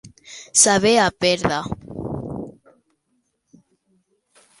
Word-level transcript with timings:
Saber 0.63 0.97
a 1.05 1.07
pebre. 1.21 1.59